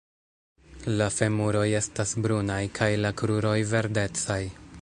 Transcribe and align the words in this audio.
La 1.01 1.09
femuroj 1.17 1.67
estas 1.81 2.15
brunaj 2.27 2.59
kaj 2.81 2.91
la 3.05 3.15
kruroj 3.23 3.57
verdecaj. 3.75 4.45